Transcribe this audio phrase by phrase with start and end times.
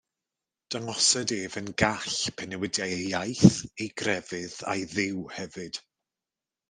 [0.73, 5.83] Dangosed ef yn gall pe newidiai ei iaith, ei grefydd, a'i Dduw hefyd.